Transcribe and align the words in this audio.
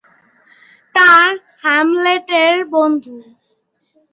তারা 0.95 1.31
হ্যামলেটের 1.63 2.55
বন্ধু। 2.73 3.15